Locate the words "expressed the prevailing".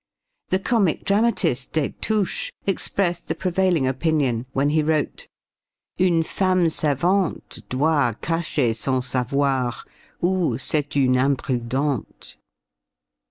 2.65-3.85